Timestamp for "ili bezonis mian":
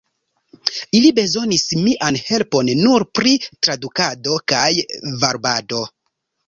0.99-2.19